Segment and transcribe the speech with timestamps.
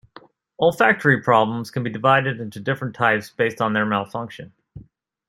[0.59, 4.51] Olfactory problems can be divided into different types based on their malfunction.